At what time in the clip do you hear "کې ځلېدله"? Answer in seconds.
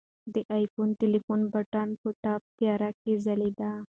3.01-3.71